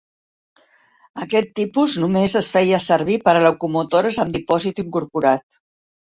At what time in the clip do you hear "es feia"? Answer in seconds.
2.39-2.79